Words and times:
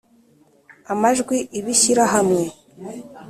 Amajwi 0.91 1.37
ibishyirahamwe. 1.59 2.43